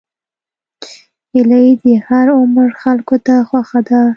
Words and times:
هیلۍ 1.31 1.67
د 1.83 1.85
هر 2.07 2.27
عمر 2.39 2.69
خلکو 2.81 3.15
ته 3.25 3.35
خوښه 3.47 3.79
ده 3.89 4.01